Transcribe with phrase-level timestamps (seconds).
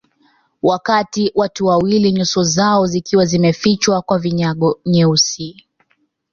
[0.61, 5.67] Wakati watu wawili nyuso zao zikiwa zimefichwa kwa vinyago nyeusi